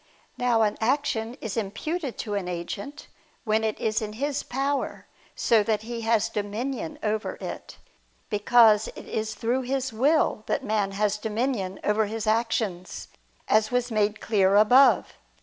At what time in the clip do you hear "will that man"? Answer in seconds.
9.93-10.93